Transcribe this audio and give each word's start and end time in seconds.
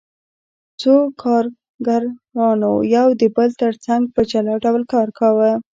څو 0.81 0.93
کارګرانو 1.21 2.73
یو 2.95 3.07
د 3.21 3.23
بل 3.35 3.49
ترڅنګ 3.61 4.03
په 4.15 4.21
جلا 4.29 4.55
ډول 4.63 4.83
کار 4.93 5.07
کاوه 5.17 5.51